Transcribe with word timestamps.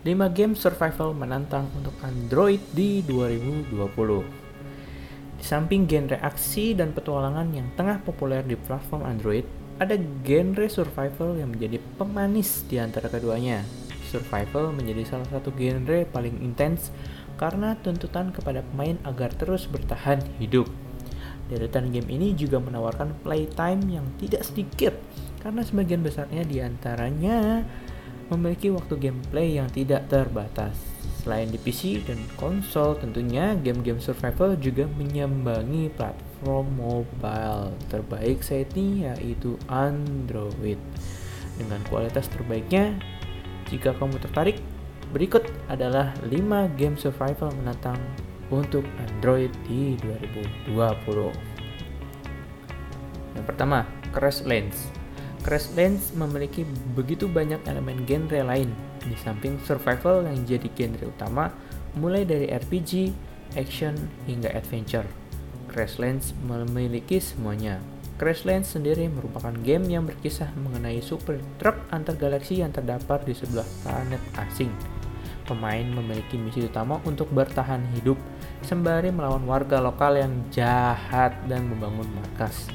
5 0.00 0.16
game 0.32 0.56
survival 0.56 1.12
menantang 1.12 1.68
untuk 1.76 1.92
Android 2.00 2.56
di 2.72 3.04
2020. 3.04 3.76
Di 5.36 5.44
samping 5.44 5.84
genre 5.84 6.16
aksi 6.24 6.72
dan 6.72 6.96
petualangan 6.96 7.52
yang 7.52 7.68
tengah 7.76 8.00
populer 8.00 8.40
di 8.40 8.56
platform 8.56 9.04
Android, 9.04 9.44
ada 9.76 10.00
genre 10.24 10.64
survival 10.72 11.36
yang 11.36 11.52
menjadi 11.52 11.76
pemanis 12.00 12.64
di 12.64 12.80
antara 12.80 13.12
keduanya. 13.12 13.60
Survival 14.08 14.72
menjadi 14.72 15.04
salah 15.04 15.28
satu 15.28 15.52
genre 15.52 16.08
paling 16.08 16.40
intens 16.40 16.88
karena 17.36 17.76
tuntutan 17.84 18.32
kepada 18.32 18.64
pemain 18.72 18.96
agar 19.04 19.36
terus 19.36 19.68
bertahan 19.68 20.24
hidup. 20.40 20.64
Deretan 21.52 21.92
game 21.92 22.08
ini 22.08 22.32
juga 22.32 22.56
menawarkan 22.56 23.20
playtime 23.20 23.84
yang 24.00 24.08
tidak 24.16 24.48
sedikit 24.48 24.96
karena 25.44 25.60
sebagian 25.60 26.00
besarnya 26.00 26.40
di 26.48 26.64
antaranya 26.64 27.68
memiliki 28.30 28.70
waktu 28.70 28.94
gameplay 28.96 29.58
yang 29.58 29.66
tidak 29.68 30.06
terbatas. 30.06 30.78
Selain 31.20 31.52
di 31.52 31.60
PC 31.60 32.00
dan 32.08 32.16
konsol, 32.40 32.96
tentunya 32.96 33.52
game-game 33.60 34.00
survival 34.00 34.56
juga 34.56 34.88
menyambangi 34.96 35.92
platform 35.92 36.66
mobile 36.80 37.76
terbaik 37.92 38.40
saat 38.40 38.72
ini 38.72 39.04
yaitu 39.04 39.60
Android. 39.68 40.80
Dengan 41.60 41.84
kualitas 41.92 42.24
terbaiknya, 42.32 42.96
jika 43.68 43.92
kamu 44.00 44.16
tertarik, 44.16 44.56
berikut 45.12 45.44
adalah 45.68 46.16
5 46.24 46.72
game 46.80 46.96
survival 46.96 47.52
menantang 47.60 48.00
untuk 48.48 48.86
Android 48.96 49.52
di 49.68 50.00
2020. 50.00 51.30
Yang 53.36 53.44
pertama, 53.44 53.84
Crash 54.10 54.42
Lands. 54.48 54.99
Crashlands 55.40 56.12
memiliki 56.12 56.68
begitu 56.92 57.24
banyak 57.24 57.64
elemen 57.64 58.04
genre 58.04 58.44
lain 58.44 58.68
di 59.00 59.16
samping 59.16 59.56
survival 59.64 60.28
yang 60.28 60.44
jadi 60.44 60.68
genre 60.76 61.08
utama 61.08 61.48
mulai 61.96 62.28
dari 62.28 62.52
RPG, 62.52 63.08
action, 63.56 63.96
hingga 64.28 64.52
adventure. 64.52 65.08
Crashlands 65.72 66.36
memiliki 66.44 67.16
semuanya. 67.24 67.80
Crashlands 68.20 68.76
sendiri 68.76 69.08
merupakan 69.08 69.56
game 69.64 69.88
yang 69.88 70.04
berkisah 70.04 70.52
mengenai 70.60 71.00
super 71.00 71.40
truck 71.56 71.88
antar 71.88 72.20
galaksi 72.20 72.60
yang 72.60 72.68
terdapat 72.68 73.24
di 73.24 73.32
sebelah 73.32 73.64
planet 73.80 74.20
asing. 74.36 74.68
Pemain 75.48 75.88
memiliki 75.88 76.36
misi 76.36 76.68
utama 76.68 77.00
untuk 77.08 77.32
bertahan 77.32 77.80
hidup 77.96 78.20
sembari 78.60 79.08
melawan 79.08 79.48
warga 79.48 79.80
lokal 79.80 80.20
yang 80.20 80.36
jahat 80.52 81.32
dan 81.48 81.64
membangun 81.64 82.06
markas. 82.12 82.68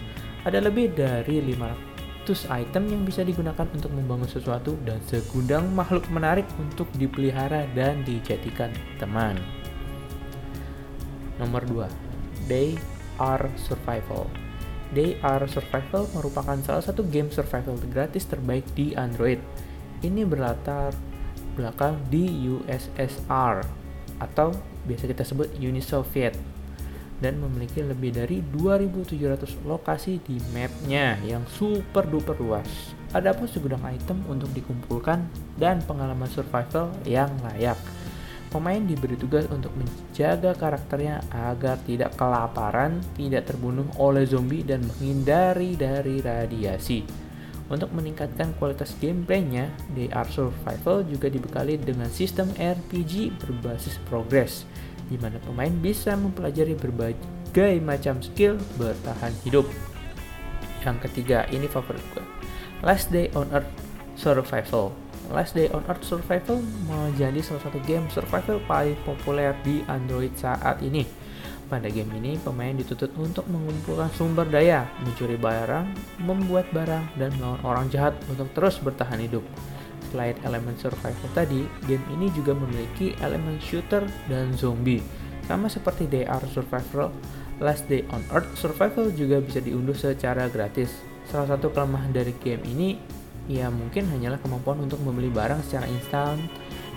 Ada 0.43 0.65
lebih 0.65 0.97
dari 0.97 1.45
500 1.45 1.94
100 2.25 2.49
item 2.49 2.89
yang 2.89 3.01
bisa 3.05 3.21
digunakan 3.21 3.69
untuk 3.69 3.93
membangun 3.93 4.25
sesuatu 4.25 4.73
dan 4.81 4.97
segudang 5.05 5.69
makhluk 5.77 6.09
menarik 6.09 6.49
untuk 6.57 6.89
dipelihara 6.97 7.69
dan 7.77 8.01
dijadikan 8.01 8.73
teman. 8.97 9.37
Nomor 11.37 11.61
2. 11.69 11.85
They 12.49 12.81
Are 13.21 13.45
Survival. 13.61 14.25
They 14.97 15.21
Are 15.21 15.45
Survival 15.45 16.09
merupakan 16.17 16.57
salah 16.65 16.81
satu 16.81 17.05
game 17.05 17.29
survival 17.29 17.77
gratis 17.93 18.25
terbaik 18.25 18.65
di 18.73 18.97
Android. 18.97 19.37
Ini 20.01 20.25
berlatar 20.25 20.97
belakang 21.53 22.01
di 22.09 22.25
USSR 22.49 23.61
atau 24.17 24.49
biasa 24.89 25.05
kita 25.05 25.21
sebut 25.21 25.53
Uni 25.61 25.83
Soviet 25.83 26.33
dan 27.25 27.41
memiliki 27.41 27.81
lebih 27.81 28.13
dari 28.13 28.45
2700 28.53 29.65
lokasi 29.65 30.21
di 30.21 30.37
mapnya 30.53 31.17
yang 31.25 31.41
super 31.49 32.05
duper 32.05 32.37
luas. 32.37 32.93
Ada 33.17 33.33
pun 33.33 33.49
segudang 33.49 33.81
item 33.89 34.21
untuk 34.29 34.53
dikumpulkan 34.53 35.25
dan 35.57 35.81
pengalaman 35.89 36.29
survival 36.29 36.93
yang 37.01 37.33
layak. 37.41 37.81
Pemain 38.53 38.77
diberi 38.77 39.17
tugas 39.17 39.49
untuk 39.49 39.73
menjaga 39.73 40.53
karakternya 40.53 41.25
agar 41.33 41.81
tidak 41.81 42.13
kelaparan, 42.13 43.01
tidak 43.17 43.49
terbunuh 43.49 43.89
oleh 43.97 44.29
zombie, 44.29 44.61
dan 44.61 44.85
menghindari 44.85 45.73
dari 45.73 46.21
radiasi. 46.21 47.01
Untuk 47.65 47.89
meningkatkan 47.97 48.53
kualitas 48.61 48.93
gameplaynya, 49.01 49.73
DR 49.97 50.29
Survival 50.29 51.01
juga 51.09 51.33
dibekali 51.33 51.81
dengan 51.81 52.05
sistem 52.13 52.53
RPG 52.53 53.33
berbasis 53.41 53.97
progress 54.05 54.69
di 55.09 55.17
mana 55.21 55.37
pemain 55.43 55.71
bisa 55.71 56.17
mempelajari 56.17 56.73
berbagai 56.73 57.73
macam 57.81 58.19
skill 58.21 58.57
bertahan 58.79 59.33
hidup. 59.45 59.65
Yang 60.85 60.97
ketiga, 61.09 61.49
ini 61.49 61.65
favorit 61.65 62.01
gue. 62.13 62.25
Last 62.85 63.09
Day 63.09 63.33
on 63.33 63.49
Earth 63.49 63.69
Survival. 64.17 64.93
Last 65.33 65.57
Day 65.57 65.73
on 65.73 65.81
Earth 65.89 66.05
Survival 66.05 66.61
menjadi 66.85 67.41
salah 67.41 67.65
satu 67.65 67.81
game 67.89 68.05
survival 68.13 68.61
paling 68.69 68.97
populer 69.01 69.57
di 69.65 69.81
Android 69.89 70.33
saat 70.37 70.85
ini. 70.85 71.25
Pada 71.65 71.89
game 71.89 72.13
ini, 72.21 72.37
pemain 72.37 72.77
dituntut 72.77 73.09
untuk 73.17 73.41
mengumpulkan 73.49 74.13
sumber 74.13 74.45
daya, 74.45 74.85
mencuri 75.01 75.33
barang, 75.33 75.97
membuat 76.21 76.69
barang, 76.69 77.17
dan 77.17 77.33
melawan 77.41 77.61
orang 77.65 77.85
jahat 77.89 78.13
untuk 78.29 78.45
terus 78.53 78.77
bertahan 78.77 79.17
hidup. 79.17 79.41
Selain 80.15 80.39
elemen 80.47 80.79
survival 80.79 81.27
tadi, 81.35 81.67
game 81.91 81.99
ini 82.15 82.31
juga 82.31 82.55
memiliki 82.55 83.11
elemen 83.19 83.59
shooter 83.59 84.07
dan 84.31 84.55
zombie. 84.55 85.03
Sama 85.43 85.67
seperti 85.67 86.07
DR 86.07 86.39
Survival, 86.47 87.11
Last 87.59 87.91
Day 87.91 88.07
on 88.15 88.23
Earth 88.31 88.47
Survival 88.55 89.11
juga 89.11 89.43
bisa 89.43 89.59
diunduh 89.59 89.91
secara 89.91 90.47
gratis. 90.47 90.87
Salah 91.27 91.51
satu 91.51 91.67
kelemahan 91.67 92.15
dari 92.15 92.31
game 92.39 92.63
ini 92.63 92.95
ya 93.51 93.67
mungkin 93.67 94.07
hanyalah 94.07 94.39
kemampuan 94.39 94.87
untuk 94.87 95.03
membeli 95.03 95.27
barang 95.27 95.67
secara 95.67 95.83
instan 95.91 96.47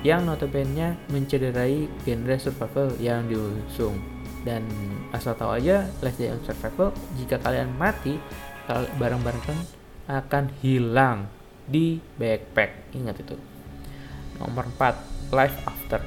yang 0.07 0.23
notabene 0.23 0.95
mencederai 1.11 1.91
genre 2.07 2.37
survival 2.39 2.95
yang 3.03 3.27
diusung. 3.27 3.99
Dan 4.47 4.63
asal 5.11 5.35
tahu 5.35 5.59
aja, 5.59 5.91
Last 6.07 6.23
Day 6.23 6.31
on 6.31 6.39
Survival, 6.47 6.95
jika 7.19 7.43
kalian 7.43 7.75
mati, 7.75 8.15
barang-barang 8.71 9.43
kan 9.43 9.59
akan 10.07 10.55
hilang 10.63 11.27
di 11.69 12.01
backpack. 12.17 12.97
Ingat 12.97 13.17
itu. 13.23 13.37
Nomor 14.41 14.67
4, 14.75 15.35
Life 15.37 15.59
After. 15.69 16.01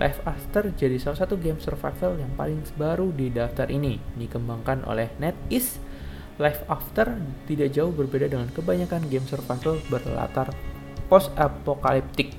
Life 0.00 0.24
After 0.24 0.72
jadi 0.72 0.96
salah 0.96 1.20
satu 1.20 1.36
game 1.36 1.60
survival 1.60 2.16
yang 2.16 2.32
paling 2.32 2.64
baru 2.80 3.12
di 3.12 3.28
daftar 3.28 3.68
ini, 3.68 4.00
dikembangkan 4.16 4.88
oleh 4.88 5.12
NetEase. 5.20 5.76
Life 6.40 6.64
After 6.64 7.12
tidak 7.44 7.76
jauh 7.76 7.92
berbeda 7.92 8.24
dengan 8.32 8.48
kebanyakan 8.48 9.04
game 9.12 9.28
survival 9.28 9.76
berlatar 9.92 10.48
post-apokaliptik. 11.12 12.32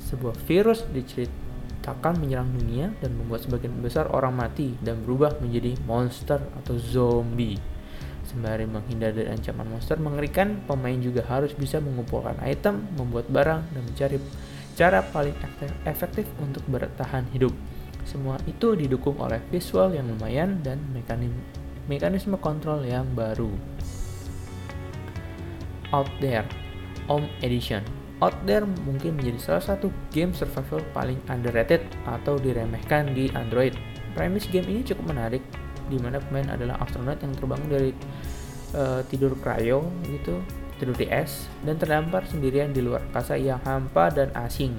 Sebuah 0.00 0.32
virus 0.48 0.88
diceritakan 0.88 2.24
menyerang 2.24 2.48
dunia 2.56 2.96
dan 3.04 3.20
membuat 3.20 3.44
sebagian 3.44 3.76
besar 3.84 4.08
orang 4.08 4.32
mati 4.32 4.72
dan 4.80 5.04
berubah 5.04 5.36
menjadi 5.44 5.76
monster 5.84 6.40
atau 6.56 6.80
zombie. 6.80 7.73
Sembari 8.34 8.66
menghindar 8.66 9.14
dari 9.14 9.30
ancaman 9.30 9.70
monster 9.70 9.94
mengerikan, 10.02 10.58
pemain 10.66 10.98
juga 10.98 11.22
harus 11.30 11.54
bisa 11.54 11.78
mengumpulkan 11.78 12.34
item, 12.42 12.82
membuat 12.98 13.30
barang, 13.30 13.62
dan 13.70 13.82
mencari 13.86 14.18
cara 14.74 15.06
paling 15.14 15.38
efektif 15.86 16.26
untuk 16.42 16.66
bertahan 16.66 17.30
hidup. 17.30 17.54
Semua 18.02 18.42
itu 18.50 18.74
didukung 18.74 19.14
oleh 19.22 19.38
visual 19.54 19.94
yang 19.94 20.10
lumayan 20.10 20.58
dan 20.66 20.82
mekanisme, 21.86 22.34
kontrol 22.42 22.82
yang 22.82 23.06
baru. 23.14 23.54
Out 25.94 26.10
There 26.18 26.42
Home 27.06 27.30
Edition 27.38 27.86
Out 28.18 28.34
There 28.50 28.66
mungkin 28.66 29.14
menjadi 29.14 29.38
salah 29.38 29.62
satu 29.62 29.94
game 30.10 30.34
survival 30.34 30.82
paling 30.90 31.22
underrated 31.30 31.86
atau 32.02 32.34
diremehkan 32.34 33.14
di 33.14 33.30
Android. 33.30 33.78
Premis 34.18 34.50
game 34.50 34.66
ini 34.66 34.82
cukup 34.82 35.14
menarik 35.14 35.42
di 35.88 36.00
mana 36.00 36.20
pemain 36.20 36.54
adalah 36.54 36.80
astronot 36.80 37.20
yang 37.20 37.32
terbangun 37.36 37.68
dari 37.68 37.90
uh, 38.74 39.00
tidur 39.06 39.36
cryo 39.38 39.84
gitu 40.08 40.40
tidur 40.78 40.94
di 40.98 41.06
es 41.06 41.46
dan 41.62 41.78
terdampar 41.78 42.26
sendirian 42.26 42.74
di 42.74 42.82
luar 42.82 43.06
angkasa 43.10 43.38
yang 43.38 43.62
hampa 43.62 44.10
dan 44.10 44.34
asing. 44.34 44.74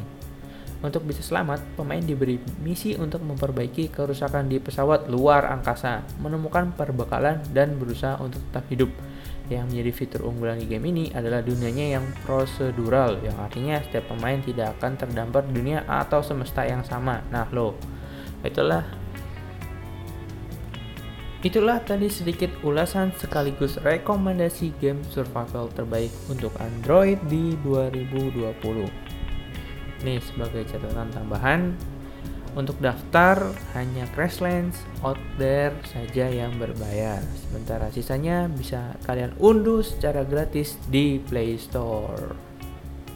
Untuk 0.84 1.08
bisa 1.08 1.24
selamat, 1.26 1.64
pemain 1.74 2.04
diberi 2.04 2.38
misi 2.62 2.94
untuk 2.94 3.24
memperbaiki 3.26 3.90
kerusakan 3.90 4.46
di 4.52 4.62
pesawat 4.62 5.10
luar 5.10 5.50
angkasa, 5.50 6.06
menemukan 6.22 6.76
perbekalan, 6.78 7.42
dan 7.56 7.80
berusaha 7.80 8.22
untuk 8.22 8.44
tetap 8.52 8.70
hidup. 8.70 8.92
Yang 9.50 9.66
menjadi 9.72 9.92
fitur 9.98 10.22
unggulan 10.30 10.62
di 10.62 10.70
game 10.70 10.86
ini 10.94 11.10
adalah 11.10 11.42
dunianya 11.42 11.98
yang 11.98 12.06
prosedural, 12.22 13.18
yang 13.26 13.34
artinya 13.42 13.82
setiap 13.82 14.14
pemain 14.14 14.38
tidak 14.46 14.78
akan 14.78 14.94
terdampar 14.94 15.48
dunia 15.50 15.82
atau 15.90 16.22
semesta 16.22 16.62
yang 16.68 16.86
sama. 16.86 17.24
Nah, 17.34 17.50
lo, 17.50 17.80
itulah 18.46 18.86
Itulah 21.46 21.78
tadi 21.86 22.10
sedikit 22.10 22.50
ulasan 22.66 23.14
sekaligus 23.22 23.78
rekomendasi 23.86 24.74
game 24.82 25.06
survival 25.14 25.70
terbaik 25.78 26.10
untuk 26.26 26.50
Android 26.58 27.22
di 27.30 27.54
2020. 27.62 28.90
Nih 30.02 30.18
sebagai 30.26 30.66
catatan 30.66 31.14
tambahan, 31.14 31.78
untuk 32.58 32.82
daftar 32.82 33.54
hanya 33.78 34.10
Crashlands 34.18 34.82
Out 35.06 35.22
There 35.38 35.76
saja 35.86 36.34
yang 36.34 36.58
berbayar. 36.58 37.22
Sementara 37.46 37.94
sisanya 37.94 38.50
bisa 38.50 38.98
kalian 39.06 39.38
unduh 39.38 39.86
secara 39.86 40.26
gratis 40.26 40.82
di 40.90 41.22
Play 41.22 41.62
Store. 41.62 42.45